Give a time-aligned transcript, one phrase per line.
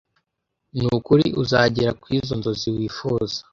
[0.77, 3.37] nukuri uzagera kwizo nzozi wifuza